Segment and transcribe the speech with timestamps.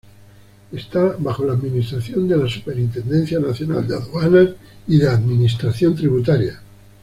[0.71, 4.49] Está bajo la administración de la Superintendencia Nacional de Aduanas
[4.87, 6.59] y de Administración Tributaria.